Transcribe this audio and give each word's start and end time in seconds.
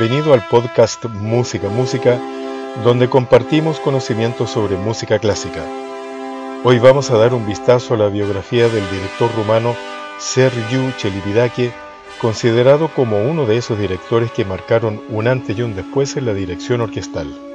Bienvenido 0.00 0.32
al 0.32 0.48
podcast 0.48 1.04
Música 1.04 1.68
Música, 1.68 2.18
donde 2.82 3.10
compartimos 3.10 3.78
conocimientos 3.80 4.48
sobre 4.48 4.76
música 4.76 5.18
clásica. 5.18 5.62
Hoy 6.64 6.78
vamos 6.78 7.10
a 7.10 7.18
dar 7.18 7.34
un 7.34 7.46
vistazo 7.46 7.92
a 7.92 7.98
la 7.98 8.08
biografía 8.08 8.70
del 8.70 8.90
director 8.90 9.30
rumano 9.36 9.76
Sergiu 10.16 10.90
Celibidache, 10.96 11.74
considerado 12.18 12.88
como 12.88 13.20
uno 13.20 13.44
de 13.44 13.58
esos 13.58 13.78
directores 13.78 14.32
que 14.32 14.46
marcaron 14.46 15.02
un 15.10 15.28
antes 15.28 15.58
y 15.58 15.60
un 15.60 15.76
después 15.76 16.16
en 16.16 16.24
la 16.24 16.32
dirección 16.32 16.80
orquestal. 16.80 17.49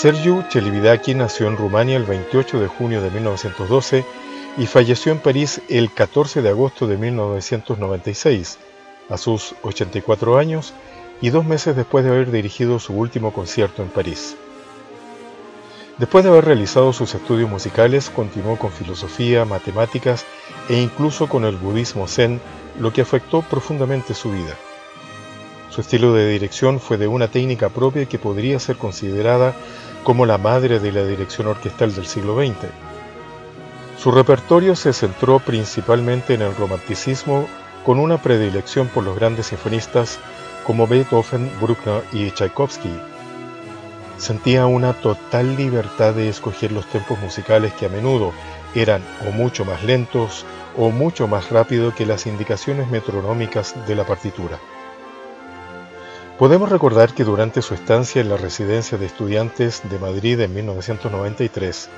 Sergiu 0.00 0.44
Celibidache 0.48 1.12
nació 1.12 1.48
en 1.48 1.56
Rumania 1.56 1.96
el 1.96 2.04
28 2.04 2.60
de 2.60 2.68
junio 2.68 3.02
de 3.02 3.10
1912 3.10 4.04
y 4.56 4.66
falleció 4.66 5.10
en 5.10 5.18
París 5.18 5.60
el 5.68 5.92
14 5.92 6.40
de 6.40 6.50
agosto 6.50 6.86
de 6.86 6.96
1996, 6.96 8.58
a 9.08 9.18
sus 9.18 9.56
84 9.62 10.38
años 10.38 10.72
y 11.20 11.30
dos 11.30 11.44
meses 11.44 11.74
después 11.74 12.04
de 12.04 12.12
haber 12.12 12.30
dirigido 12.30 12.78
su 12.78 12.92
último 12.92 13.32
concierto 13.32 13.82
en 13.82 13.88
París. 13.88 14.36
Después 15.98 16.22
de 16.22 16.30
haber 16.30 16.44
realizado 16.44 16.92
sus 16.92 17.16
estudios 17.16 17.50
musicales, 17.50 18.08
continuó 18.08 18.56
con 18.56 18.70
filosofía, 18.70 19.44
matemáticas 19.44 20.26
e 20.68 20.80
incluso 20.80 21.28
con 21.28 21.44
el 21.44 21.56
budismo 21.56 22.06
zen, 22.06 22.40
lo 22.78 22.92
que 22.92 23.00
afectó 23.00 23.42
profundamente 23.42 24.14
su 24.14 24.30
vida. 24.30 24.54
Su 25.70 25.82
estilo 25.82 26.12
de 26.12 26.28
dirección 26.28 26.80
fue 26.80 26.96
de 26.96 27.06
una 27.06 27.28
técnica 27.28 27.68
propia 27.68 28.06
que 28.06 28.18
podría 28.18 28.58
ser 28.58 28.76
considerada 28.76 29.54
como 30.04 30.26
la 30.26 30.38
madre 30.38 30.78
de 30.80 30.92
la 30.92 31.04
dirección 31.04 31.46
orquestal 31.46 31.94
del 31.94 32.06
siglo 32.06 32.36
XX. 32.36 32.68
Su 33.98 34.10
repertorio 34.10 34.76
se 34.76 34.92
centró 34.92 35.40
principalmente 35.40 36.34
en 36.34 36.42
el 36.42 36.54
romanticismo 36.54 37.48
con 37.84 37.98
una 37.98 38.18
predilección 38.18 38.88
por 38.88 39.04
los 39.04 39.16
grandes 39.16 39.46
sinfonistas 39.46 40.18
como 40.64 40.86
Beethoven, 40.86 41.50
Bruckner 41.60 42.02
y 42.12 42.30
Tchaikovsky. 42.30 42.90
Sentía 44.18 44.66
una 44.66 44.92
total 44.92 45.56
libertad 45.56 46.14
de 46.14 46.28
escoger 46.28 46.72
los 46.72 46.86
tempos 46.86 47.18
musicales 47.20 47.72
que 47.74 47.86
a 47.86 47.88
menudo 47.88 48.32
eran 48.74 49.02
o 49.26 49.32
mucho 49.32 49.64
más 49.64 49.82
lentos 49.84 50.44
o 50.76 50.90
mucho 50.90 51.26
más 51.26 51.50
rápido 51.50 51.94
que 51.94 52.06
las 52.06 52.26
indicaciones 52.26 52.88
metronómicas 52.88 53.74
de 53.86 53.94
la 53.94 54.04
partitura. 54.04 54.58
Podemos 56.38 56.68
recordar 56.68 57.14
que 57.14 57.24
durante 57.24 57.62
su 57.62 57.74
estancia 57.74 58.20
en 58.20 58.28
la 58.28 58.36
residencia 58.36 58.96
de 58.96 59.06
estudiantes 59.06 59.82
de 59.90 59.98
Madrid 59.98 60.38
en 60.38 60.54
1993, 60.54 61.88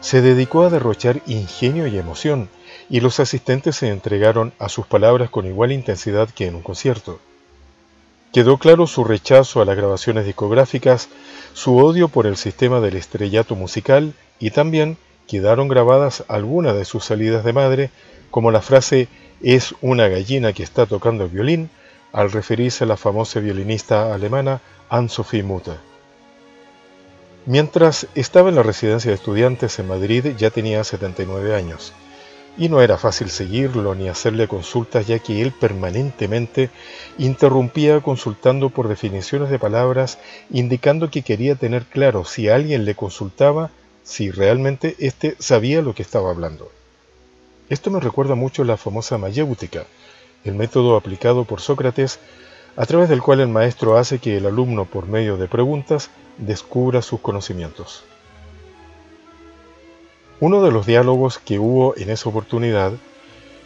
se 0.00 0.20
dedicó 0.20 0.64
a 0.64 0.70
derrochar 0.70 1.22
ingenio 1.26 1.86
y 1.86 1.96
emoción, 1.96 2.48
y 2.90 2.98
los 2.98 3.20
asistentes 3.20 3.76
se 3.76 3.88
entregaron 3.88 4.52
a 4.58 4.68
sus 4.68 4.88
palabras 4.88 5.30
con 5.30 5.46
igual 5.46 5.70
intensidad 5.70 6.28
que 6.28 6.46
en 6.46 6.56
un 6.56 6.62
concierto. 6.62 7.20
Quedó 8.32 8.58
claro 8.58 8.88
su 8.88 9.04
rechazo 9.04 9.62
a 9.62 9.64
las 9.64 9.76
grabaciones 9.76 10.26
discográficas, 10.26 11.08
su 11.52 11.76
odio 11.76 12.08
por 12.08 12.26
el 12.26 12.36
sistema 12.36 12.80
del 12.80 12.96
estrellato 12.96 13.54
musical 13.54 14.12
y 14.40 14.50
también 14.50 14.96
quedaron 15.28 15.68
grabadas 15.68 16.24
algunas 16.26 16.74
de 16.74 16.84
sus 16.84 17.04
salidas 17.04 17.44
de 17.44 17.52
madre, 17.52 17.90
como 18.32 18.50
la 18.50 18.60
frase 18.60 19.06
es 19.40 19.72
una 19.82 20.08
gallina 20.08 20.52
que 20.52 20.64
está 20.64 20.86
tocando 20.86 21.22
el 21.24 21.30
violín 21.30 21.70
al 22.12 22.30
referirse 22.30 22.84
a 22.84 22.86
la 22.86 22.96
famosa 22.96 23.40
violinista 23.40 24.14
alemana 24.14 24.60
Anne-Sophie 24.88 25.42
Mutter. 25.42 25.76
Mientras 27.46 28.06
estaba 28.14 28.48
en 28.50 28.56
la 28.56 28.62
residencia 28.62 29.10
de 29.10 29.14
estudiantes 29.14 29.78
en 29.78 29.88
Madrid 29.88 30.34
ya 30.36 30.50
tenía 30.50 30.84
79 30.84 31.54
años, 31.54 31.92
y 32.58 32.68
no 32.68 32.82
era 32.82 32.98
fácil 32.98 33.30
seguirlo 33.30 33.94
ni 33.94 34.08
hacerle 34.08 34.48
consultas 34.48 35.06
ya 35.06 35.20
que 35.20 35.40
él 35.40 35.52
permanentemente 35.52 36.70
interrumpía 37.16 38.00
consultando 38.00 38.70
por 38.70 38.88
definiciones 38.88 39.48
de 39.48 39.58
palabras, 39.58 40.18
indicando 40.50 41.10
que 41.10 41.22
quería 41.22 41.54
tener 41.54 41.84
claro 41.84 42.24
si 42.24 42.48
alguien 42.48 42.84
le 42.84 42.96
consultaba 42.96 43.70
si 44.02 44.30
realmente 44.30 44.96
éste 44.98 45.36
sabía 45.38 45.82
lo 45.82 45.94
que 45.94 46.02
estaba 46.02 46.30
hablando. 46.30 46.72
Esto 47.68 47.90
me 47.90 48.00
recuerda 48.00 48.34
mucho 48.34 48.62
a 48.62 48.64
la 48.64 48.76
famosa 48.76 49.18
mayéutica, 49.18 49.84
el 50.44 50.54
método 50.54 50.96
aplicado 50.96 51.44
por 51.44 51.60
Sócrates, 51.60 52.18
a 52.76 52.86
través 52.86 53.08
del 53.08 53.22
cual 53.22 53.40
el 53.40 53.48
maestro 53.48 53.96
hace 53.96 54.18
que 54.18 54.36
el 54.36 54.46
alumno, 54.46 54.84
por 54.84 55.06
medio 55.06 55.36
de 55.36 55.48
preguntas, 55.48 56.10
descubra 56.36 57.02
sus 57.02 57.20
conocimientos. 57.20 58.04
Uno 60.40 60.62
de 60.62 60.70
los 60.70 60.86
diálogos 60.86 61.38
que 61.38 61.58
hubo 61.58 61.96
en 61.96 62.10
esa 62.10 62.28
oportunidad 62.28 62.92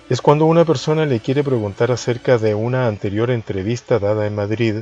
es 0.08 0.22
cuando 0.22 0.46
una 0.46 0.64
persona 0.64 1.04
le 1.04 1.20
quiere 1.20 1.44
preguntar 1.44 1.92
acerca 1.92 2.38
de 2.38 2.54
una 2.54 2.86
anterior 2.86 3.30
entrevista 3.30 3.98
dada 3.98 4.26
en 4.26 4.34
Madrid, 4.34 4.76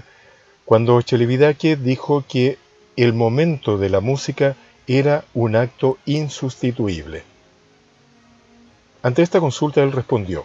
cuando 0.65 1.03
Chelividaque 1.03 1.77
dijo 1.77 2.25
que 2.29 2.59
el 2.97 3.13
momento 3.13 3.79
de 3.79 3.91
la 3.91 4.01
música 4.01 4.55
era 4.87 5.25
un 5.35 5.57
acto 5.57 5.99
insustituible. 6.05 7.25
Ante 9.03 9.23
esta 9.23 9.41
consulta 9.41 9.83
él 9.83 9.93
respondió, 9.93 10.45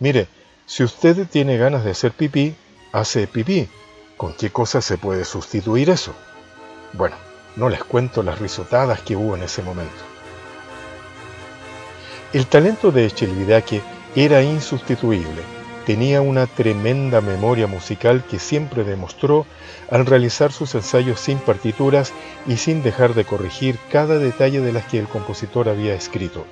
mire, 0.00 0.26
si 0.66 0.84
usted 0.84 1.26
tiene 1.28 1.56
ganas 1.58 1.84
de 1.84 1.90
hacer 1.90 2.12
pipí, 2.12 2.54
hace 2.92 3.26
pipí. 3.26 3.68
¿Con 4.16 4.34
qué 4.34 4.50
cosa 4.50 4.80
se 4.80 4.98
puede 4.98 5.24
sustituir 5.24 5.90
eso? 5.90 6.14
Bueno, 6.92 7.16
no 7.56 7.68
les 7.68 7.82
cuento 7.82 8.22
las 8.22 8.38
risotadas 8.38 9.00
que 9.00 9.16
hubo 9.16 9.36
en 9.36 9.42
ese 9.42 9.62
momento. 9.62 9.92
El 12.32 12.46
talento 12.46 12.92
de 12.92 13.06
Echelvidaque 13.06 13.82
era 14.14 14.42
insustituible. 14.42 15.42
Tenía 15.84 16.20
una 16.20 16.46
tremenda 16.46 17.20
memoria 17.20 17.66
musical 17.66 18.24
que 18.24 18.38
siempre 18.38 18.84
demostró 18.84 19.44
al 19.90 20.06
realizar 20.06 20.52
sus 20.52 20.74
ensayos 20.76 21.18
sin 21.18 21.38
partituras 21.38 22.12
y 22.46 22.56
sin 22.56 22.82
dejar 22.82 23.14
de 23.14 23.24
corregir 23.24 23.78
cada 23.90 24.18
detalle 24.18 24.60
de 24.60 24.72
las 24.72 24.86
que 24.86 25.00
el 25.00 25.08
compositor 25.08 25.68
había 25.68 25.94
escrito. 25.94 26.46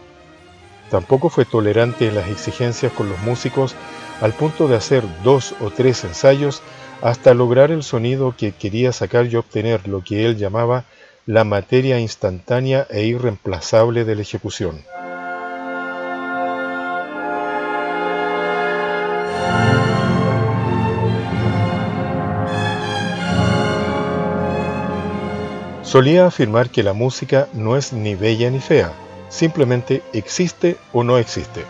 Tampoco 0.90 1.30
fue 1.30 1.44
tolerante 1.44 2.08
en 2.08 2.16
las 2.16 2.28
exigencias 2.28 2.92
con 2.92 3.08
los 3.08 3.18
músicos 3.20 3.76
al 4.20 4.32
punto 4.32 4.66
de 4.66 4.76
hacer 4.76 5.04
dos 5.22 5.54
o 5.60 5.70
tres 5.70 6.04
ensayos 6.04 6.62
hasta 7.00 7.32
lograr 7.32 7.70
el 7.70 7.82
sonido 7.82 8.34
que 8.36 8.52
quería 8.52 8.92
sacar 8.92 9.26
y 9.26 9.36
obtener 9.36 9.86
lo 9.86 10.02
que 10.02 10.26
él 10.26 10.36
llamaba 10.36 10.84
la 11.26 11.44
materia 11.44 12.00
instantánea 12.00 12.86
e 12.90 13.04
irreemplazable 13.04 14.04
de 14.04 14.16
la 14.16 14.22
ejecución. 14.22 14.82
Solía 25.82 26.26
afirmar 26.26 26.70
que 26.70 26.82
la 26.82 26.92
música 26.92 27.48
no 27.52 27.76
es 27.76 27.92
ni 27.92 28.14
bella 28.14 28.50
ni 28.50 28.60
fea, 28.60 28.92
simplemente 29.30 30.02
existe 30.12 30.76
o 30.92 31.02
no 31.02 31.16
existe. 31.16 31.64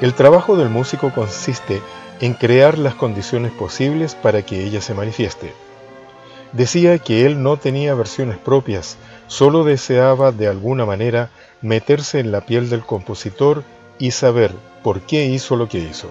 El 0.00 0.14
trabajo 0.14 0.56
del 0.56 0.70
músico 0.70 1.12
consiste 1.12 1.82
en 2.20 2.34
crear 2.34 2.78
las 2.78 2.94
condiciones 2.94 3.52
posibles 3.52 4.14
para 4.14 4.42
que 4.42 4.64
ella 4.64 4.80
se 4.80 4.94
manifieste. 4.94 5.52
Decía 6.52 6.98
que 6.98 7.26
él 7.26 7.42
no 7.42 7.56
tenía 7.56 7.94
versiones 7.94 8.38
propias, 8.38 8.96
solo 9.26 9.64
deseaba 9.64 10.32
de 10.32 10.48
alguna 10.48 10.86
manera 10.86 11.30
meterse 11.60 12.20
en 12.20 12.32
la 12.32 12.42
piel 12.42 12.70
del 12.70 12.82
compositor 12.82 13.64
y 13.98 14.10
saber 14.10 14.52
por 14.82 15.00
qué 15.00 15.26
hizo 15.26 15.56
lo 15.56 15.68
que 15.68 15.78
hizo. 15.78 16.10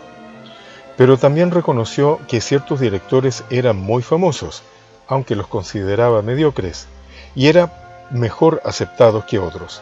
Pero 0.97 1.17
también 1.17 1.51
reconoció 1.51 2.19
que 2.27 2.41
ciertos 2.41 2.79
directores 2.79 3.43
eran 3.49 3.77
muy 3.77 4.01
famosos, 4.01 4.63
aunque 5.07 5.35
los 5.35 5.47
consideraba 5.47 6.21
mediocres, 6.21 6.87
y 7.35 7.47
eran 7.47 7.71
mejor 8.09 8.61
aceptados 8.65 9.25
que 9.25 9.39
otros. 9.39 9.81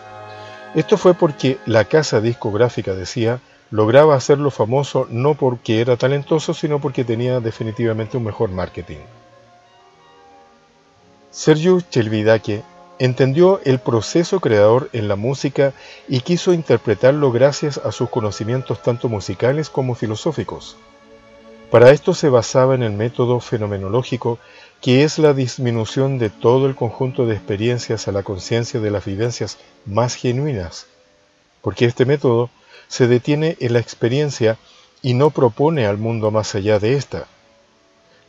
Esto 0.75 0.97
fue 0.97 1.13
porque 1.13 1.57
la 1.65 1.85
casa 1.85 2.21
discográfica 2.21 2.93
decía 2.93 3.39
lograba 3.71 4.15
hacerlo 4.15 4.51
famoso 4.51 5.07
no 5.09 5.35
porque 5.35 5.81
era 5.81 5.97
talentoso, 5.97 6.53
sino 6.53 6.79
porque 6.79 7.03
tenía 7.03 7.39
definitivamente 7.39 8.17
un 8.17 8.23
mejor 8.23 8.49
marketing. 8.49 8.97
Sergio 11.31 11.79
Chelvidake 11.81 12.63
entendió 12.97 13.61
el 13.63 13.79
proceso 13.79 14.39
creador 14.39 14.89
en 14.93 15.07
la 15.07 15.15
música 15.15 15.73
y 16.07 16.21
quiso 16.21 16.53
interpretarlo 16.53 17.31
gracias 17.31 17.77
a 17.77 17.91
sus 17.91 18.09
conocimientos 18.09 18.81
tanto 18.81 19.07
musicales 19.07 19.69
como 19.69 19.95
filosóficos. 19.95 20.75
Para 21.71 21.91
esto 21.91 22.13
se 22.15 22.29
basaba 22.29 22.73
en 22.73 22.81
el 22.81 22.93
método 22.93 23.39
fenomenológico, 23.39 24.39
que 24.81 25.03
es 25.03 25.19
la 25.19 25.33
disminución 25.33 26.19
de 26.19 26.29
todo 26.29 26.65
el 26.67 26.75
conjunto 26.75 27.25
de 27.25 27.35
experiencias 27.35 28.07
a 28.07 28.11
la 28.11 28.23
conciencia 28.23 28.79
de 28.79 28.91
las 28.91 29.05
vivencias 29.05 29.57
más 29.85 30.15
genuinas, 30.15 30.87
porque 31.61 31.85
este 31.85 32.05
método 32.05 32.49
se 32.87 33.07
detiene 33.07 33.57
en 33.59 33.73
la 33.73 33.79
experiencia 33.79 34.57
y 35.01 35.13
no 35.13 35.31
propone 35.31 35.85
al 35.85 35.97
mundo 35.97 36.31
más 36.31 36.55
allá 36.55 36.79
de 36.79 36.95
ésta. 36.95 37.27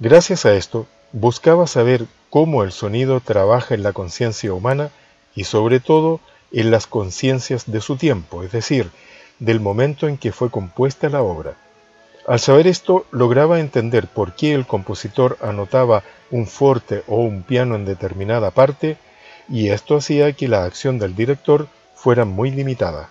Gracias 0.01 0.45
a 0.45 0.55
esto, 0.55 0.87
buscaba 1.13 1.67
saber 1.67 2.07
cómo 2.31 2.63
el 2.65 2.73
sonido 2.73 3.21
trabaja 3.21 3.75
en 3.75 3.83
la 3.83 3.93
conciencia 3.93 4.53
humana 4.53 4.91
y 5.35 5.45
sobre 5.45 5.79
todo 5.79 6.21
en 6.53 6.71
las 6.71 6.87
conciencias 6.87 7.71
de 7.71 7.81
su 7.81 7.97
tiempo, 7.97 8.43
es 8.43 8.51
decir, 8.51 8.91
del 9.39 9.61
momento 9.61 10.09
en 10.09 10.19
que 10.19 10.33
fue 10.33 10.51
compuesta 10.51 11.09
la 11.09 11.23
obra. 11.23 11.57
Al 12.27 12.39
saber 12.39 12.67
esto, 12.67 13.07
lograba 13.11 13.61
entender 13.61 14.07
por 14.07 14.35
qué 14.35 14.55
el 14.55 14.67
compositor 14.67 15.39
anotaba 15.41 16.03
un 16.31 16.47
forte 16.47 17.03
o 17.07 17.17
un 17.17 17.43
piano 17.43 17.75
en 17.75 17.85
determinada 17.85 18.51
parte, 18.51 18.99
y 19.49 19.69
esto 19.69 19.97
hacía 19.97 20.33
que 20.33 20.49
la 20.49 20.65
acción 20.65 20.99
del 20.99 21.17
director 21.17 21.69
fuera 21.95 22.25
muy 22.25 22.51
limitada. 22.51 23.11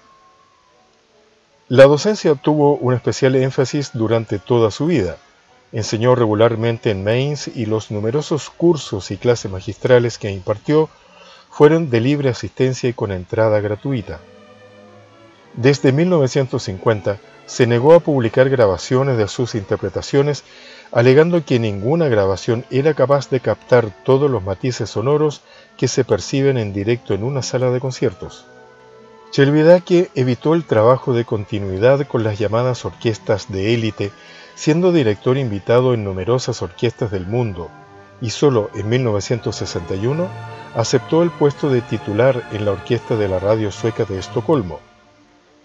La 1.68 1.86
docencia 1.86 2.34
tuvo 2.36 2.78
un 2.78 2.94
especial 2.94 3.36
énfasis 3.36 3.92
durante 3.94 4.40
toda 4.40 4.72
su 4.72 4.88
vida. 4.88 5.18
Enseñó 5.72 6.16
regularmente 6.16 6.90
en 6.90 7.04
Mainz 7.04 7.48
y 7.48 7.68
los 7.68 7.92
numerosos 7.92 8.50
cursos 8.50 9.12
y 9.12 9.18
clases 9.18 9.52
magistrales 9.52 10.18
que 10.18 10.32
impartió 10.32 10.90
fueron 11.52 11.90
de 11.90 12.00
libre 12.00 12.30
asistencia 12.30 12.90
y 12.90 12.94
con 12.94 13.12
entrada 13.12 13.60
gratuita. 13.60 14.20
Desde 15.56 15.92
1950 15.92 17.18
se 17.46 17.66
negó 17.66 17.94
a 17.94 18.00
publicar 18.00 18.50
grabaciones 18.50 19.18
de 19.18 19.28
sus 19.28 19.56
interpretaciones, 19.56 20.44
alegando 20.92 21.44
que 21.44 21.60
ninguna 21.60 22.08
grabación 22.08 22.66
era 22.70 22.94
capaz 22.94 23.30
de 23.30 23.40
captar 23.40 23.92
todos 24.04 24.30
los 24.30 24.44
matices 24.44 24.92
sonoros 24.92 25.42
que 25.78 25.88
se 25.88 26.04
perciben 26.04 26.58
en 26.58 26.74
directo 26.74 27.14
en 27.14 27.24
una 27.24 27.42
sala 27.42 27.72
de 27.72 27.80
conciertos. 27.80 28.46
Chelvidake 29.32 30.10
evitó 30.16 30.56
el 30.56 30.64
trabajo 30.64 31.14
de 31.14 31.26
continuidad 31.26 32.06
con 32.08 32.24
las 32.24 32.40
llamadas 32.40 32.86
orquestas 32.86 33.52
de 33.52 33.74
élite, 33.74 34.12
siendo 34.56 34.92
director 34.92 35.38
invitado 35.38 35.94
en 35.94 36.04
numerosas 36.04 36.62
orquestas 36.62 37.12
del 37.12 37.28
mundo, 37.28 37.70
y 38.22 38.32
solo 38.32 38.70
en 38.74 38.90
1961 38.90 40.28
aceptó 40.76 41.24
el 41.24 41.32
puesto 41.32 41.70
de 41.70 41.82
titular 41.82 42.48
en 42.52 42.66
la 42.66 42.72
orquesta 42.72 43.16
de 43.16 43.28
la 43.28 43.40
radio 43.40 43.72
sueca 43.72 44.06
de 44.06 44.20
Estocolmo. 44.20 44.80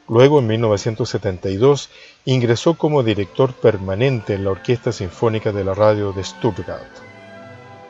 Luego, 0.09 0.39
en 0.39 0.47
1972, 0.47 1.89
ingresó 2.27 2.75
como 2.75 3.03
director 3.03 3.53
permanente 3.55 4.35
en 4.35 4.45
la 4.45 4.51
Orquesta 4.51 4.93
Sinfónica 4.93 5.53
de 5.53 5.65
la 5.65 5.75
Radio 5.75 6.13
de 6.13 6.23
Stuttgart. 6.23 6.91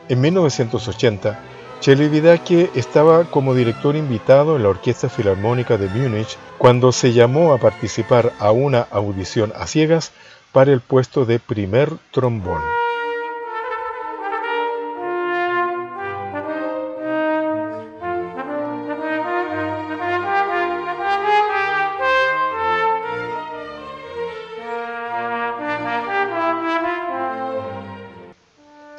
En 0.07 0.21
1980, 0.21 1.39
Chelividake 1.81 2.71
estaba 2.75 3.25
como 3.25 3.53
director 3.53 3.95
invitado 3.95 4.55
en 4.55 4.63
la 4.63 4.69
Orquesta 4.69 5.09
Filarmónica 5.09 5.77
de 5.77 5.89
Múnich 5.89 6.37
cuando 6.57 6.91
se 6.91 7.11
llamó 7.11 7.53
a 7.53 7.57
participar 7.57 8.31
a 8.39 8.51
una 8.51 8.81
audición 8.91 9.51
a 9.55 9.67
ciegas 9.67 10.11
para 10.51 10.71
el 10.71 10.79
puesto 10.79 11.25
de 11.25 11.39
primer 11.39 11.91
trombón. 12.11 12.61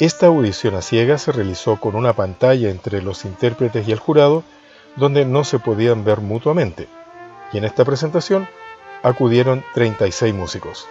Esta 0.06 0.26
audición 0.26 0.76
a 0.76 0.82
ciegas 0.82 1.22
se 1.22 1.32
realizó 1.32 1.80
con 1.80 1.96
una 1.96 2.12
pantalla 2.12 2.70
entre 2.70 3.02
los 3.02 3.24
intérpretes 3.24 3.88
y 3.88 3.90
el 3.90 3.98
jurado 3.98 4.44
donde 4.94 5.24
no 5.24 5.42
se 5.42 5.58
podían 5.58 6.04
ver 6.04 6.20
mutuamente, 6.20 6.86
y 7.52 7.58
en 7.58 7.64
esta 7.64 7.84
presentación 7.84 8.48
acudieron 9.02 9.64
36 9.74 10.32
músicos. 10.32 10.86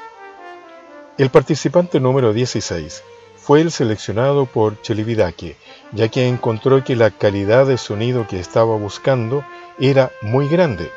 El 1.18 1.30
participante 1.30 2.02
número 2.02 2.34
16 2.34 3.04
fue 3.38 3.62
el 3.62 3.72
seleccionado 3.72 4.48
por 4.48 4.82
Chelividake, 4.82 5.56
ya 5.94 6.10
que 6.10 6.28
encontró 6.28 6.84
que 6.84 6.98
la 6.98 7.10
calidad 7.10 7.66
de 7.68 7.78
sonido 7.78 8.28
que 8.28 8.42
estaba 8.42 8.76
buscando 8.76 9.46
era 9.80 10.12
muy 10.24 10.50
grande, 10.50 10.92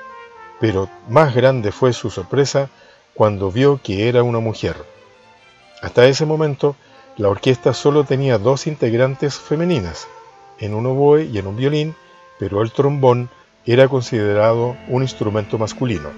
pero 0.59 0.91
más 1.09 1.37
grande 1.37 1.71
fue 1.71 1.93
su 1.93 2.11
sorpresa 2.11 2.69
cuando 3.15 3.53
vio 3.53 3.79
que 3.81 4.09
era 4.09 4.25
una 4.25 4.41
mujer. 4.41 4.75
Hasta 5.83 6.07
ese 6.07 6.27
momento, 6.27 6.75
la 7.19 7.29
orquesta 7.29 7.75
solo 7.75 8.05
tenía 8.05 8.39
dos 8.39 8.69
integrantes 8.69 9.37
femeninas, 9.39 10.07
en 10.61 10.73
un 10.73 10.87
oboe 10.87 11.25
y 11.25 11.39
en 11.39 11.49
un 11.49 11.57
violín, 11.57 11.95
pero 12.39 12.63
el 12.63 12.71
trombón 12.71 13.29
era 13.67 13.89
considerado 13.89 14.77
un 14.87 15.03
instrumento 15.03 15.59
masculino. 15.59 16.11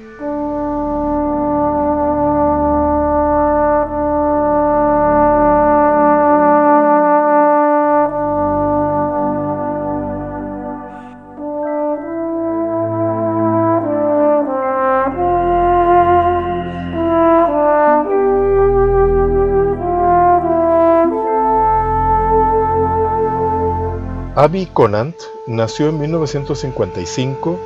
Avi 24.41 24.65
Conant 24.65 25.15
nació 25.47 25.91
en 25.91 26.01
1955, 26.01 27.61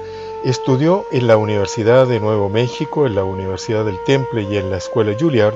estudió 0.45 1.07
en 1.13 1.29
la 1.29 1.37
Universidad 1.37 2.09
de 2.09 2.19
Nuevo 2.19 2.49
México, 2.49 3.07
en 3.07 3.15
la 3.15 3.23
Universidad 3.23 3.85
del 3.85 4.03
Temple 4.03 4.43
y 4.43 4.57
en 4.57 4.73
la 4.73 4.79
Escuela 4.79 5.17
Juilliard, 5.17 5.55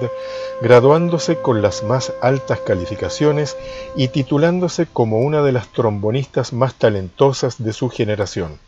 graduándose 0.62 1.38
con 1.38 1.60
las 1.60 1.82
más 1.82 2.12
altas 2.22 2.60
calificaciones 2.60 3.56
y 3.96 4.06
titulándose 4.06 4.86
como 4.86 5.18
una 5.18 5.42
de 5.42 5.50
las 5.50 5.66
trombonistas 5.72 6.52
más 6.52 6.74
talentosas 6.74 7.60
de 7.64 7.72
su 7.72 7.90
generación. 7.90 8.60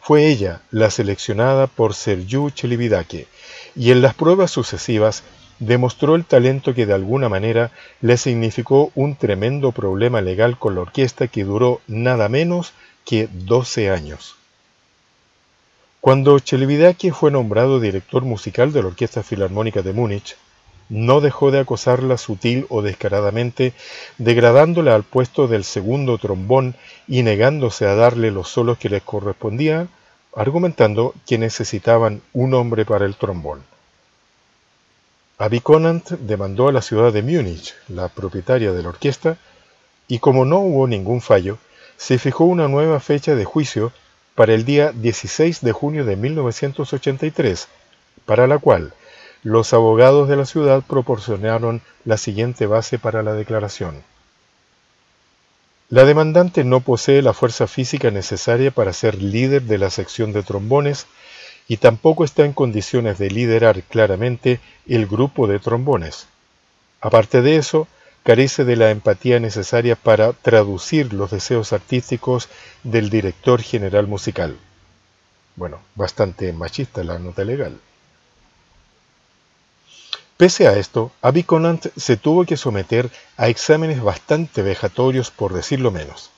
Fue 0.00 0.26
ella 0.26 0.62
la 0.72 0.90
seleccionada 0.90 1.68
por 1.68 1.94
Sergiu 1.94 2.50
Celibidache 2.50 3.28
y 3.76 3.92
en 3.92 4.02
las 4.02 4.14
pruebas 4.14 4.50
sucesivas 4.50 5.22
demostró 5.58 6.14
el 6.14 6.24
talento 6.24 6.74
que 6.74 6.86
de 6.86 6.94
alguna 6.94 7.28
manera 7.28 7.70
le 8.00 8.16
significó 8.16 8.90
un 8.94 9.16
tremendo 9.16 9.72
problema 9.72 10.20
legal 10.20 10.58
con 10.58 10.74
la 10.74 10.82
orquesta 10.82 11.28
que 11.28 11.44
duró 11.44 11.80
nada 11.86 12.28
menos 12.28 12.72
que 13.04 13.28
12 13.32 13.90
años. 13.90 14.36
Cuando 16.00 16.38
Chelividake 16.38 17.12
fue 17.12 17.30
nombrado 17.30 17.80
director 17.80 18.22
musical 18.22 18.72
de 18.72 18.82
la 18.82 18.88
Orquesta 18.88 19.22
Filarmónica 19.22 19.82
de 19.82 19.92
Múnich, 19.92 20.36
no 20.88 21.20
dejó 21.20 21.50
de 21.50 21.58
acosarla 21.58 22.16
sutil 22.16 22.66
o 22.70 22.82
descaradamente, 22.82 23.74
degradándola 24.16 24.94
al 24.94 25.02
puesto 25.02 25.48
del 25.48 25.64
segundo 25.64 26.16
trombón 26.18 26.76
y 27.06 27.22
negándose 27.22 27.86
a 27.86 27.94
darle 27.94 28.30
los 28.30 28.48
solos 28.48 28.78
que 28.78 28.88
les 28.88 29.02
correspondían, 29.02 29.88
argumentando 30.34 31.14
que 31.26 31.36
necesitaban 31.36 32.22
un 32.32 32.54
hombre 32.54 32.86
para 32.86 33.04
el 33.04 33.16
trombón. 33.16 33.62
Abiconant 35.40 36.10
demandó 36.10 36.66
a 36.66 36.72
la 36.72 36.82
ciudad 36.82 37.12
de 37.12 37.22
Múnich, 37.22 37.72
la 37.86 38.08
propietaria 38.08 38.72
de 38.72 38.82
la 38.82 38.88
orquesta, 38.88 39.36
y 40.08 40.18
como 40.18 40.44
no 40.44 40.58
hubo 40.58 40.88
ningún 40.88 41.20
fallo, 41.20 41.58
se 41.96 42.18
fijó 42.18 42.42
una 42.42 42.66
nueva 42.66 42.98
fecha 42.98 43.36
de 43.36 43.44
juicio 43.44 43.92
para 44.34 44.52
el 44.52 44.64
día 44.64 44.90
16 44.90 45.60
de 45.60 45.70
junio 45.70 46.04
de 46.04 46.16
1983, 46.16 47.68
para 48.26 48.48
la 48.48 48.58
cual 48.58 48.92
los 49.44 49.72
abogados 49.72 50.28
de 50.28 50.34
la 50.34 50.44
ciudad 50.44 50.82
proporcionaron 50.84 51.82
la 52.04 52.16
siguiente 52.16 52.66
base 52.66 52.98
para 52.98 53.22
la 53.22 53.34
declaración. 53.34 54.02
La 55.88 56.04
demandante 56.04 56.64
no 56.64 56.80
posee 56.80 57.22
la 57.22 57.32
fuerza 57.32 57.68
física 57.68 58.10
necesaria 58.10 58.72
para 58.72 58.92
ser 58.92 59.22
líder 59.22 59.62
de 59.62 59.78
la 59.78 59.90
sección 59.90 60.32
de 60.32 60.42
trombones 60.42 61.06
y 61.68 61.76
tampoco 61.76 62.24
está 62.24 62.44
en 62.44 62.54
condiciones 62.54 63.18
de 63.18 63.30
liderar 63.30 63.82
claramente 63.82 64.58
el 64.86 65.06
grupo 65.06 65.46
de 65.46 65.58
trombones. 65.58 66.26
Aparte 67.00 67.42
de 67.42 67.56
eso, 67.56 67.86
carece 68.24 68.64
de 68.64 68.76
la 68.76 68.90
empatía 68.90 69.38
necesaria 69.38 69.94
para 69.94 70.32
traducir 70.32 71.12
los 71.12 71.30
deseos 71.30 71.72
artísticos 71.72 72.48
del 72.82 73.10
director 73.10 73.62
general 73.62 74.06
musical. 74.06 74.56
Bueno, 75.56 75.80
bastante 75.94 76.52
machista 76.52 77.04
la 77.04 77.18
nota 77.18 77.44
legal. 77.44 77.78
Pese 80.38 80.68
a 80.68 80.78
esto, 80.78 81.10
Abiconant 81.20 81.86
se 81.96 82.16
tuvo 82.16 82.44
que 82.44 82.56
someter 82.56 83.10
a 83.36 83.48
exámenes 83.48 84.00
bastante 84.00 84.62
vejatorios 84.62 85.30
por 85.30 85.52
decirlo 85.52 85.90
menos. 85.90 86.30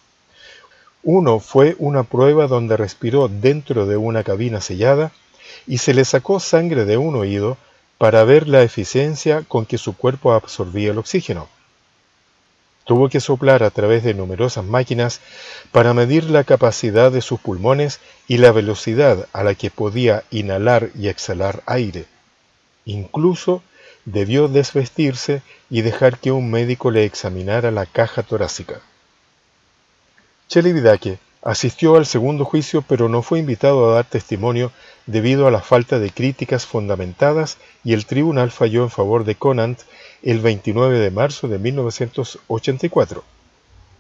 Uno 1.03 1.41
fue 1.41 1.77
una 1.79 2.03
prueba 2.03 2.47
donde 2.47 2.77
respiró 2.77 3.29
dentro 3.29 3.87
de 3.87 3.97
una 3.97 4.23
cabina 4.23 4.61
sellada 4.61 5.13
y 5.67 5.79
se 5.79 5.95
le 5.95 6.05
sacó 6.05 6.41
sangre 6.41 6.85
de 6.85 6.99
un 6.99 7.17
oído 7.17 7.57
para 7.97 8.25
ver 8.25 8.49
la 8.49 8.63
eficiencia 8.63 9.43
con 9.49 9.67
que 9.67 9.79
su 9.79 9.97
cuerpo 9.97 10.33
absorbía 10.33 10.91
el 10.91 10.99
oxígeno. 10.99 11.49
Tuvo 12.85 13.09
que 13.09 13.21
soplar 13.21 13.63
a 13.63 13.71
través 13.71 14.03
de 14.03 14.15
numerosas 14.15 14.65
máquinas 14.65 15.21
para 15.71 15.95
medir 15.95 16.25
la 16.25 16.45
capacidad 16.45 17.13
de 17.13 17.23
sus 17.23 17.41
pulmones 17.41 18.01
y 18.27 18.39
la 18.39 18.53
velocidad 18.53 19.29
a 19.33 19.45
la 19.45 19.55
que 19.55 19.71
podía 19.71 20.25
inhalar 20.31 20.91
y 20.95 21.09
exhalar 21.09 21.63
aire. 21.67 22.07
Incluso 22.85 23.63
debió 24.05 24.49
desvestirse 24.49 25.43
y 25.71 25.83
dejar 25.83 26.19
que 26.19 26.33
un 26.33 26.51
médico 26.51 26.91
le 26.91 27.05
examinara 27.05 27.71
la 27.71 27.87
caja 27.87 28.23
torácica. 28.23 28.81
Chelividake 30.51 31.21
asistió 31.43 31.95
al 31.95 32.07
segundo 32.07 32.45
juicio 32.45 32.83
pero 32.83 33.09
no 33.09 33.23
fue 33.23 33.39
invitado 33.39 33.89
a 33.89 33.95
dar 33.95 34.05
testimonio 34.05 34.73
debido 35.07 35.47
a 35.47 35.53
la 35.53 35.61
falta 35.61 36.01
de 36.01 36.11
críticas 36.11 36.67
fundamentadas 36.67 37.57
y 37.85 37.93
el 37.93 38.05
tribunal 38.05 38.51
falló 38.51 38.83
en 38.83 38.91
favor 38.91 39.23
de 39.23 39.37
Conant 39.37 39.79
el 40.25 40.41
29 40.41 40.99
de 40.99 41.11
marzo 41.13 41.47
de 41.47 41.61
1984. 41.61 43.23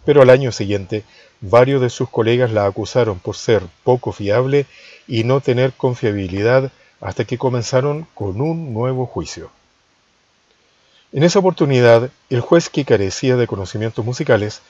Pero 0.04 0.22
al 0.22 0.30
año 0.30 0.50
siguiente, 0.50 1.04
varios 1.40 1.80
de 1.80 1.88
sus 1.88 2.10
colegas 2.10 2.50
la 2.50 2.66
acusaron 2.66 3.20
por 3.20 3.36
ser 3.36 3.62
poco 3.84 4.10
fiable 4.10 4.66
y 5.06 5.22
no 5.22 5.40
tener 5.40 5.72
confiabilidad 5.72 6.72
hasta 7.00 7.24
que 7.26 7.38
comenzaron 7.38 8.08
con 8.12 8.40
un 8.40 8.74
nuevo 8.74 9.06
juicio. 9.06 9.52
En 11.12 11.22
esa 11.22 11.38
oportunidad, 11.38 12.10
el 12.28 12.40
juez 12.40 12.68
que 12.70 12.84
carecía 12.84 13.36
de 13.36 13.46
conocimientos 13.46 14.04
musicales 14.04 14.62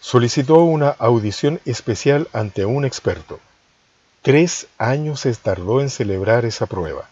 solicitó 0.00 0.62
una 0.62 0.90
audición 0.90 1.60
especial 1.64 2.28
ante 2.32 2.64
un 2.64 2.84
experto. 2.84 3.40
Tres 4.22 4.66
años 4.78 5.20
se 5.20 5.34
tardó 5.34 5.80
en 5.80 5.90
celebrar 5.90 6.44
esa 6.44 6.66
prueba. 6.66 7.08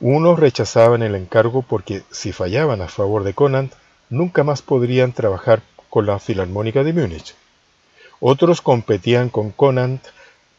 Unos 0.00 0.38
rechazaban 0.38 1.02
el 1.02 1.14
encargo 1.14 1.62
porque 1.62 2.02
si 2.10 2.32
fallaban 2.32 2.82
a 2.82 2.88
favor 2.88 3.24
de 3.24 3.34
Conant, 3.34 3.72
nunca 4.10 4.44
más 4.44 4.62
podrían 4.62 5.12
trabajar 5.12 5.62
con 5.90 6.06
la 6.06 6.18
Filarmónica 6.18 6.82
de 6.82 6.92
Múnich. 6.92 7.34
Otros 8.20 8.60
competían 8.60 9.28
con 9.28 9.50
Conant 9.50 10.02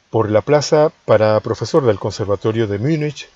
por 0.10 0.32
la 0.32 0.42
plaza 0.42 0.92
para 1.06 1.40
profesor 1.42 1.86
del 1.86 2.00
Conservatorio 2.00 2.68
de 2.68 2.80
Múnich 2.80 3.28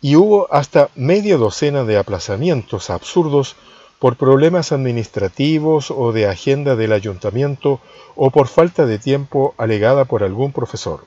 y 0.00 0.16
hubo 0.16 0.52
hasta 0.52 0.90
media 0.94 1.36
docena 1.36 1.84
de 1.84 1.98
aplazamientos 1.98 2.88
absurdos 2.88 3.56
por 3.98 4.16
problemas 4.16 4.72
administrativos 4.72 5.90
o 5.90 6.12
de 6.12 6.26
agenda 6.26 6.76
del 6.76 6.92
ayuntamiento 6.92 7.80
o 8.14 8.30
por 8.30 8.48
falta 8.48 8.86
de 8.86 8.98
tiempo 8.98 9.54
alegada 9.58 10.04
por 10.04 10.22
algún 10.22 10.52
profesor. 10.52 11.04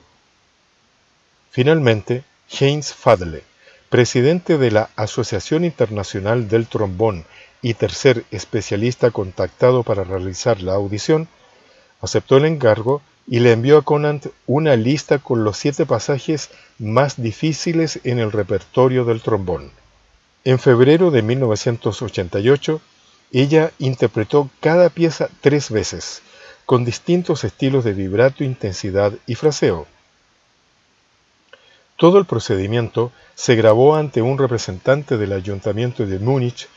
Finalmente, 1.50 2.24
Heinz 2.50 2.92
Fadle, 2.92 3.42
presidente 3.88 4.58
de 4.58 4.70
la 4.70 4.90
Asociación 4.96 5.64
Internacional 5.64 6.48
del 6.48 6.66
Trombón 6.66 7.24
y 7.62 7.74
tercer 7.74 8.24
especialista 8.30 9.10
contactado 9.10 9.82
para 9.82 10.04
realizar 10.04 10.62
la 10.62 10.74
audición, 10.74 11.28
aceptó 12.00 12.36
el 12.36 12.46
encargo 12.46 13.02
y 13.26 13.40
le 13.40 13.52
envió 13.52 13.78
a 13.78 13.82
Conant 13.82 14.26
una 14.46 14.76
lista 14.76 15.18
con 15.18 15.44
los 15.44 15.56
siete 15.56 15.86
pasajes 15.86 16.50
más 16.78 17.22
difíciles 17.22 18.00
en 18.04 18.18
el 18.18 18.32
repertorio 18.32 19.04
del 19.04 19.20
trombón. 19.22 19.70
En 20.44 20.58
febrero 20.58 21.12
de 21.12 21.22
1988, 21.22 22.80
ella 23.32 23.70
interpretó 23.78 24.50
cada 24.60 24.88
pieza 24.90 25.28
tres 25.40 25.70
veces, 25.70 26.22
con 26.66 26.84
distintos 26.84 27.44
estilos 27.44 27.84
de 27.84 27.92
vibrato, 27.92 28.42
intensidad 28.42 29.12
y 29.26 29.36
fraseo. 29.36 29.86
Todo 31.96 32.18
el 32.18 32.24
procedimiento 32.24 33.12
se 33.36 33.54
grabó 33.54 33.94
ante 33.94 34.20
un 34.20 34.36
representante 34.36 35.16
del 35.16 35.32
ayuntamiento 35.32 36.04
de 36.06 36.18
Múnich 36.18 36.68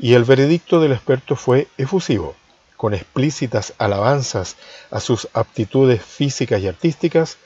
y 0.00 0.14
el 0.14 0.24
veredicto 0.24 0.80
del 0.80 0.90
experto 0.90 1.36
fue 1.36 1.68
efusivo, 1.78 2.34
con 2.76 2.92
explícitas 2.92 3.74
alabanzas 3.78 4.56
a 4.90 4.98
sus 4.98 5.28
aptitudes 5.32 6.02
físicas 6.02 6.60
y 6.60 6.66
artísticas, 6.66 7.36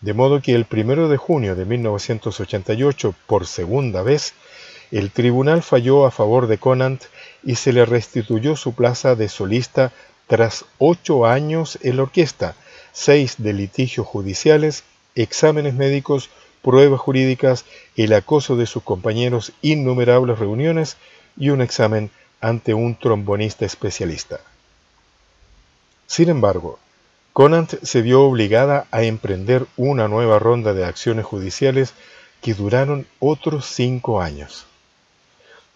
de 0.00 0.12
modo 0.12 0.42
que 0.42 0.56
el 0.56 0.66
1 0.68 1.08
de 1.08 1.16
junio 1.16 1.54
de 1.54 1.66
1988, 1.66 3.14
por 3.28 3.46
segunda 3.46 4.02
vez, 4.02 4.34
el 4.90 5.10
tribunal 5.10 5.62
falló 5.62 6.04
a 6.06 6.10
favor 6.10 6.46
de 6.46 6.58
Conant 6.58 7.04
y 7.44 7.54
se 7.56 7.72
le 7.72 7.84
restituyó 7.84 8.56
su 8.56 8.74
plaza 8.74 9.14
de 9.14 9.28
solista 9.28 9.92
tras 10.26 10.64
ocho 10.78 11.26
años 11.26 11.78
en 11.82 11.96
la 11.96 12.02
orquesta, 12.02 12.54
seis 12.92 13.36
de 13.38 13.52
litigios 13.52 14.06
judiciales, 14.06 14.84
exámenes 15.14 15.74
médicos 15.74 16.30
pruebas 16.62 17.00
jurídicas, 17.00 17.64
el 17.96 18.12
acoso 18.12 18.56
de 18.56 18.66
sus 18.66 18.82
compañeros, 18.82 19.52
innumerables 19.62 20.38
reuniones 20.38 20.96
y 21.36 21.50
un 21.50 21.62
examen 21.62 22.10
ante 22.40 22.74
un 22.74 22.96
trombonista 22.96 23.64
especialista. 23.64 24.40
Sin 26.06 26.28
embargo, 26.28 26.78
Conant 27.32 27.74
se 27.82 28.02
vio 28.02 28.22
obligada 28.22 28.86
a 28.90 29.04
emprender 29.04 29.66
una 29.76 30.08
nueva 30.08 30.38
ronda 30.38 30.74
de 30.74 30.84
acciones 30.84 31.24
judiciales 31.24 31.94
que 32.42 32.54
duraron 32.54 33.06
otros 33.20 33.66
cinco 33.66 34.20
años. 34.20 34.66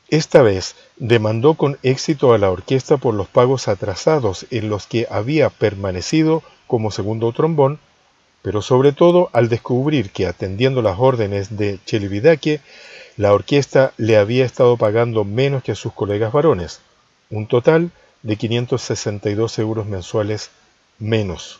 Esta 0.09 0.43
vez 0.43 0.77
demandó 0.97 1.55
con 1.55 1.79
éxito 1.83 2.33
a 2.33 2.39
la 2.39 2.51
orquesta 2.51 2.97
por 2.97 3.15
los 3.15 3.29
pagos 3.29 3.69
atrasados 3.69 4.47
en 4.51 4.69
los 4.69 4.87
que 4.87 5.07
había 5.11 5.51
permanecido 5.51 6.43
como 6.67 6.91
segundo 6.91 7.33
trombón 7.33 7.79
pero 8.45 8.61
sobre 8.61 8.93
todo 8.93 9.31
al 9.33 9.49
descubrir 9.49 10.11
que 10.11 10.27
atendiendo 10.27 10.83
las 10.83 10.99
órdenes 10.99 11.57
de 11.57 11.79
Chelividake, 11.87 12.61
la 13.17 13.33
orquesta 13.33 13.95
le 13.97 14.19
había 14.19 14.45
estado 14.45 14.77
pagando 14.77 15.25
menos 15.25 15.63
que 15.63 15.73
a 15.73 15.75
sus 15.75 15.95
colegas 15.95 16.31
varones, 16.31 16.83
un 17.31 17.47
total 17.47 17.91
de 18.23 18.37
562 18.37 19.59
euros 19.61 19.87
mensuales 19.87 20.51
menos. 20.99 21.59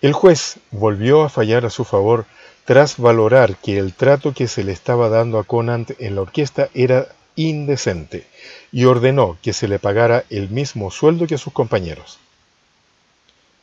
El 0.00 0.12
juez 0.12 0.56
volvió 0.72 1.22
a 1.22 1.28
fallar 1.28 1.64
a 1.66 1.70
su 1.70 1.84
favor 1.84 2.24
tras 2.64 2.96
valorar 2.96 3.54
que 3.54 3.78
el 3.78 3.94
trato 3.94 4.34
que 4.34 4.48
se 4.48 4.64
le 4.64 4.72
estaba 4.72 5.08
dando 5.08 5.38
a 5.38 5.44
Conant 5.44 5.92
en 6.00 6.16
la 6.16 6.22
orquesta 6.22 6.68
era 6.74 7.06
indecente 7.36 8.26
y 8.70 8.84
ordenó 8.84 9.38
que 9.42 9.52
se 9.52 9.68
le 9.68 9.78
pagara 9.78 10.24
el 10.30 10.48
mismo 10.48 10.90
sueldo 10.90 11.26
que 11.26 11.36
a 11.36 11.38
sus 11.38 11.52
compañeros. 11.52 12.18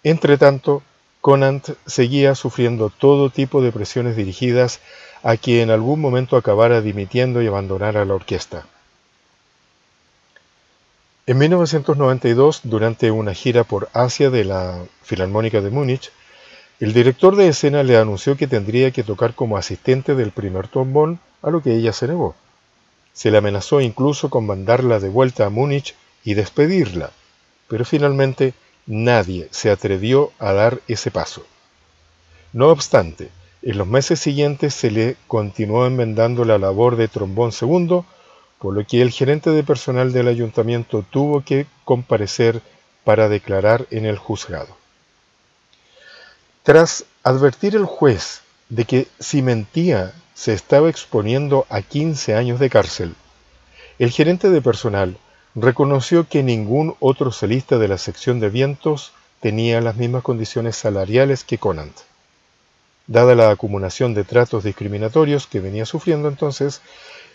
Entretanto, 0.04 0.82
Conant 1.22 1.70
seguía 1.86 2.36
sufriendo 2.36 2.90
todo 2.90 3.30
tipo 3.30 3.62
de 3.62 3.72
presiones 3.72 4.16
dirigidas 4.16 4.80
a 5.24 5.36
que 5.36 5.62
en 5.62 5.70
algún 5.70 6.00
momento 6.00 6.38
acabara 6.38 6.82
dimitiendo 6.82 7.42
y 7.42 7.48
abandonara 7.48 8.06
la 8.06 8.14
orquesta. 8.14 8.66
En 11.28 11.38
1992, 11.38 12.62
durante 12.64 13.12
una 13.12 13.34
gira 13.34 13.64
por 13.64 13.90
Asia 13.94 14.30
de 14.30 14.46
la 14.46 14.84
Filarmónica 15.04 15.62
de 15.62 15.70
Múnich, 15.70 16.12
el 16.80 16.94
director 16.94 17.36
de 17.36 17.50
escena 17.50 17.84
le 17.84 17.98
anunció 17.98 18.38
que 18.38 18.48
tendría 18.48 18.92
que 18.92 19.04
tocar 19.04 19.36
como 19.36 19.58
asistente 19.58 20.16
del 20.16 20.32
primer 20.32 20.70
trombón, 20.70 21.20
a 21.42 21.50
lo 21.50 21.62
que 21.62 21.76
ella 21.76 21.94
se 21.94 22.08
negó. 22.08 22.36
Se 23.20 23.32
le 23.32 23.38
amenazó 23.38 23.82
incluso 23.82 24.30
con 24.30 24.46
mandarla 24.46 25.02
de 25.02 25.10
vuelta 25.10 25.46
a 25.46 25.50
Múnich 25.50 25.94
y 26.24 26.36
despedirla, 26.36 27.12
pero 27.68 27.84
finalmente 27.84 28.54
nadie 28.86 29.50
se 29.52 29.70
atrevió 29.70 30.32
a 30.40 30.54
dar 30.54 30.80
ese 30.88 31.12
paso. 31.12 31.46
No 32.54 32.70
obstante, 32.70 33.30
en 33.62 33.78
los 33.78 33.88
meses 33.88 34.22
siguientes 34.22 34.74
se 34.74 34.90
le 34.90 35.18
continuó 35.28 35.86
enmendando 35.86 36.46
la 36.46 36.58
labor 36.58 36.96
de 36.96 37.10
trombón 37.10 37.52
segundo, 37.52 38.06
por 38.58 38.74
lo 38.74 38.86
que 38.88 39.02
el 39.02 39.12
gerente 39.12 39.50
de 39.50 39.64
personal 39.64 40.14
del 40.14 40.30
ayuntamiento 40.30 41.04
tuvo 41.04 41.44
que 41.44 41.66
comparecer 41.84 42.62
para 43.04 43.28
declarar 43.28 43.86
en 43.92 44.06
el 44.06 44.18
juzgado. 44.18 44.78
Tras 46.64 47.04
advertir 47.24 47.76
el 47.76 47.84
juez 47.84 48.44
de 48.70 48.86
que 48.86 49.08
si 49.20 49.42
mentía 49.42 50.14
se 50.34 50.54
estaba 50.54 50.90
exponiendo 50.90 51.66
a 51.70 51.82
15 51.82 52.36
años 52.36 52.60
de 52.60 52.70
cárcel, 52.70 53.16
el 53.98 54.12
gerente 54.12 54.50
de 54.50 54.62
personal 54.62 55.18
reconoció 55.56 56.28
que 56.28 56.44
ningún 56.44 56.96
otro 57.00 57.32
solista 57.32 57.78
de 57.78 57.88
la 57.88 57.98
sección 57.98 58.40
de 58.40 58.50
vientos 58.50 59.12
tenía 59.42 59.82
las 59.82 59.96
mismas 59.96 60.24
condiciones 60.24 60.76
salariales 60.76 61.44
que 61.44 61.58
Conant. 61.58 61.98
Dada 63.08 63.34
la 63.34 63.50
acumulación 63.50 64.14
de 64.14 64.24
tratos 64.24 64.64
discriminatorios 64.64 65.48
que 65.48 65.60
venía 65.60 65.86
sufriendo 65.86 66.28
entonces, 66.28 66.82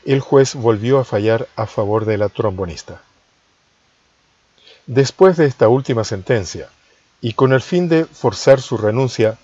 el 0.05 0.21
juez 0.21 0.55
volvió 0.55 1.01
a 1.01 1.05
fallar 1.05 1.49
a 1.57 1.67
favor 1.67 2.05
de 2.05 2.17
la 2.17 2.29
trombonista. 2.29 3.03
Después 4.87 5.37
de 5.37 5.47
esta 5.47 5.69
última 5.69 6.05
sentencia, 6.05 6.69
y 7.21 7.33
con 7.33 7.53
el 7.53 7.63
fin 7.63 7.89
de 7.89 8.05
forzar 8.05 8.61
su 8.61 8.77
renuncia, 8.77 9.39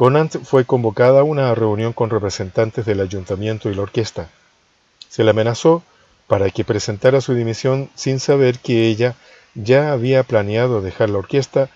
Conant 0.00 0.34
fue 0.44 0.64
convocada 0.64 1.20
a 1.20 1.24
una 1.24 1.54
reunión 1.54 1.92
con 1.92 2.08
representantes 2.08 2.86
del 2.86 3.00
ayuntamiento 3.00 3.68
y 3.68 3.74
la 3.74 3.82
orquesta. 3.82 4.30
Se 5.10 5.24
le 5.24 5.28
amenazó 5.28 5.82
para 6.26 6.48
que 6.48 6.64
presentara 6.64 7.20
su 7.20 7.34
dimisión 7.34 7.90
sin 7.94 8.18
saber 8.18 8.60
que 8.60 8.86
ella 8.86 9.14
ya 9.54 9.92
había 9.92 10.22
planeado 10.22 10.80
dejar 10.80 11.10
la 11.10 11.18
orquesta, 11.18 11.68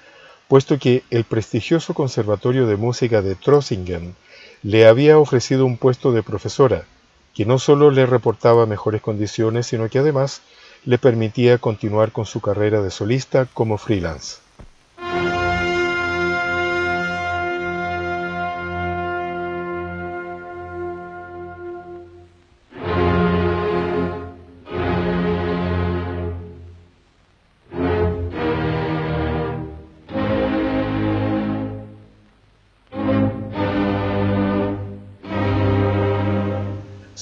puesto 0.49 0.79
que 0.79 1.03
el 1.11 1.25
prestigioso 1.25 1.93
Conservatorio 1.93 2.67
de 2.67 2.77
Música 2.77 3.21
de 3.21 3.35
Trossingen 3.35 4.17
le 4.63 4.87
había 4.87 5.19
ofrecido 5.19 5.67
un 5.67 5.77
puesto 5.77 6.11
de 6.13 6.23
profesora, 6.23 6.87
que 7.35 7.45
no 7.45 7.59
solo 7.59 7.91
le 7.91 8.07
reportaba 8.07 8.65
mejores 8.65 9.03
condiciones, 9.03 9.67
sino 9.67 9.91
que 9.91 9.99
además 9.99 10.41
le 10.87 10.97
permitía 10.97 11.59
continuar 11.59 12.11
con 12.11 12.25
su 12.25 12.41
carrera 12.41 12.81
de 12.81 12.91
solista 12.91 13.47
como 13.53 13.77
freelance. 13.77 14.44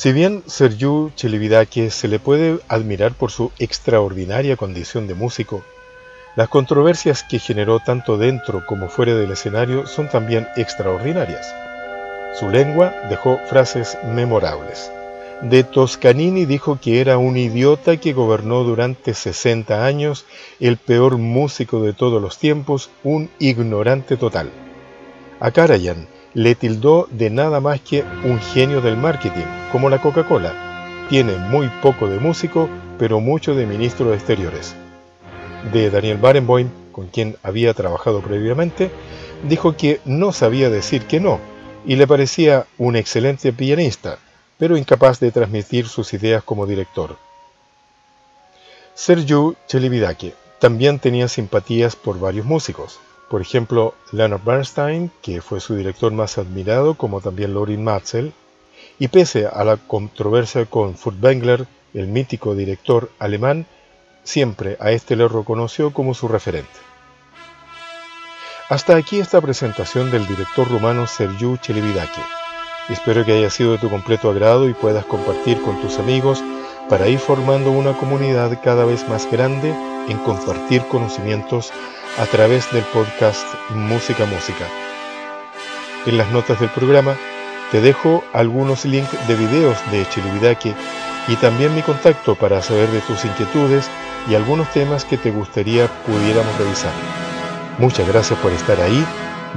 Si 0.02 0.10
bien 0.10 0.42
Sergiu 0.48 1.12
Celibidache 1.16 1.88
se 1.90 2.08
le 2.08 2.18
puede 2.18 2.58
admirar 2.66 3.12
por 3.12 3.30
su 3.30 3.52
extraordinaria 3.60 4.56
condición 4.56 5.06
de 5.06 5.14
músico, 5.14 5.62
las 6.34 6.48
controversias 6.48 7.22
que 7.22 7.38
generó 7.38 7.78
tanto 7.78 8.18
dentro 8.18 8.66
como 8.66 8.88
fuera 8.88 9.14
del 9.14 9.30
escenario 9.30 9.86
son 9.86 10.08
también 10.08 10.48
extraordinarias. 10.56 11.54
Su 12.34 12.48
lengua 12.48 12.92
dejó 13.10 13.38
frases 13.48 13.96
memorables. 14.04 14.90
De 15.40 15.62
Toscanini 15.62 16.46
dijo 16.46 16.80
que 16.82 17.00
era 17.00 17.16
un 17.16 17.36
idiota 17.36 17.96
que 17.96 18.12
gobernó 18.12 18.64
durante 18.64 19.14
60 19.14 19.86
años, 19.86 20.26
el 20.58 20.78
peor 20.78 21.16
músico 21.16 21.80
de 21.80 21.92
todos 21.92 22.20
los 22.20 22.38
tiempos, 22.38 22.90
un 23.04 23.30
ignorante 23.38 24.16
total. 24.16 24.50
A 25.38 25.52
Karajan 25.52 26.08
le 26.34 26.54
tildó 26.54 27.08
de 27.10 27.30
nada 27.30 27.60
más 27.60 27.80
que 27.80 28.04
un 28.24 28.40
genio 28.40 28.80
del 28.80 28.96
marketing, 28.96 29.44
como 29.70 29.90
la 29.90 30.00
Coca-Cola. 30.00 31.06
Tiene 31.08 31.36
muy 31.36 31.68
poco 31.82 32.08
de 32.08 32.18
músico, 32.18 32.68
pero 32.98 33.20
mucho 33.20 33.54
de 33.54 33.66
ministro 33.66 34.10
de 34.10 34.16
Exteriores. 34.16 34.74
De 35.72 35.90
Daniel 35.90 36.18
Barenboim, 36.18 36.68
con 36.90 37.08
quien 37.08 37.36
había 37.42 37.74
trabajado 37.74 38.20
previamente, 38.20 38.90
dijo 39.48 39.76
que 39.76 40.00
no 40.04 40.32
sabía 40.32 40.70
decir 40.70 41.06
que 41.06 41.20
no, 41.20 41.38
y 41.84 41.96
le 41.96 42.06
parecía 42.06 42.66
un 42.78 42.96
excelente 42.96 43.52
pianista, 43.52 44.18
pero 44.58 44.76
incapaz 44.76 45.20
de 45.20 45.32
transmitir 45.32 45.88
sus 45.88 46.14
ideas 46.14 46.42
como 46.42 46.66
director. 46.66 47.16
Sergio 48.94 49.56
Celibidache 49.68 50.34
también 50.60 50.98
tenía 50.98 51.26
simpatías 51.26 51.96
por 51.96 52.20
varios 52.20 52.46
músicos, 52.46 53.00
por 53.32 53.40
ejemplo, 53.40 53.94
Leonard 54.10 54.44
Bernstein, 54.44 55.10
que 55.22 55.40
fue 55.40 55.58
su 55.58 55.74
director 55.74 56.12
más 56.12 56.36
admirado, 56.36 56.96
como 56.96 57.22
también 57.22 57.54
Lorin 57.54 57.82
Matzel, 57.82 58.34
y 58.98 59.08
pese 59.08 59.46
a 59.46 59.64
la 59.64 59.78
controversia 59.78 60.66
con 60.66 60.98
Furtwängler, 60.98 61.66
el 61.94 62.08
mítico 62.08 62.54
director 62.54 63.10
alemán, 63.18 63.64
siempre 64.22 64.76
a 64.80 64.90
este 64.90 65.16
le 65.16 65.26
reconoció 65.28 65.94
como 65.94 66.12
su 66.12 66.28
referente. 66.28 66.78
Hasta 68.68 68.96
aquí 68.96 69.18
esta 69.18 69.40
presentación 69.40 70.10
del 70.10 70.26
director 70.26 70.68
rumano 70.68 71.06
Sergiu 71.06 71.56
Celibidache. 71.56 72.20
Espero 72.90 73.24
que 73.24 73.32
haya 73.32 73.48
sido 73.48 73.72
de 73.72 73.78
tu 73.78 73.88
completo 73.88 74.28
agrado 74.28 74.68
y 74.68 74.74
puedas 74.74 75.06
compartir 75.06 75.58
con 75.62 75.80
tus 75.80 75.98
amigos 75.98 76.44
para 76.88 77.08
ir 77.08 77.18
formando 77.18 77.70
una 77.70 77.92
comunidad 77.94 78.58
cada 78.62 78.84
vez 78.84 79.08
más 79.08 79.30
grande 79.30 79.74
en 80.08 80.18
compartir 80.18 80.82
conocimientos 80.88 81.72
a 82.18 82.26
través 82.26 82.70
del 82.72 82.84
podcast 82.84 83.46
Música 83.70 84.26
Música. 84.26 84.66
En 86.06 86.18
las 86.18 86.30
notas 86.30 86.60
del 86.60 86.70
programa 86.70 87.16
te 87.70 87.80
dejo 87.80 88.22
algunos 88.32 88.84
links 88.84 89.16
de 89.26 89.34
videos 89.34 89.78
de 89.90 90.06
Chilividaque 90.08 90.74
y 91.28 91.36
también 91.36 91.74
mi 91.74 91.82
contacto 91.82 92.34
para 92.34 92.60
saber 92.60 92.90
de 92.90 93.00
tus 93.00 93.24
inquietudes 93.24 93.88
y 94.28 94.34
algunos 94.34 94.70
temas 94.72 95.04
que 95.04 95.16
te 95.16 95.30
gustaría 95.30 95.86
pudiéramos 96.04 96.56
revisar. 96.58 96.92
Muchas 97.78 98.06
gracias 98.08 98.38
por 98.40 98.52
estar 98.52 98.80
ahí 98.80 99.04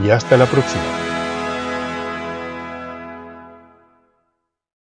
y 0.03 0.09
hasta 0.09 0.37
la 0.37 0.45
próxima. 0.45 1.14